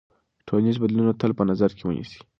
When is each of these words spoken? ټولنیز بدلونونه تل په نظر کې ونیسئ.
ټولنیز 0.47 0.77
بدلونونه 0.79 1.13
تل 1.21 1.31
په 1.37 1.43
نظر 1.49 1.69
کې 1.77 1.83
ونیسئ. 1.85 2.19